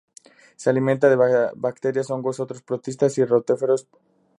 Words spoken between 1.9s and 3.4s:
hongos, otros protistas y